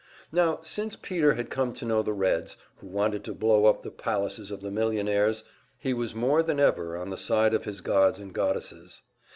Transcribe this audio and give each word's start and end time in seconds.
Now 0.31 0.61
since 0.63 0.95
Peter 0.95 1.35
had 1.35 1.51
come 1.51 1.73
to 1.73 1.85
know 1.85 2.01
the 2.01 2.11
Reds, 2.11 2.57
who 2.77 2.87
wanted 2.87 3.23
to 3.25 3.35
blow 3.35 3.67
up 3.67 3.83
the 3.83 3.91
palaces 3.91 4.49
of 4.49 4.61
the 4.61 4.71
millionaires, 4.71 5.43
he 5.77 5.93
was 5.93 6.15
more 6.15 6.41
than 6.41 6.59
ever 6.59 6.97
on 6.97 7.11
the 7.11 7.17
side 7.17 7.53
of 7.53 7.65
his 7.65 7.81
gods 7.81 8.17
and 8.17 8.33
goddesses. 8.33 9.03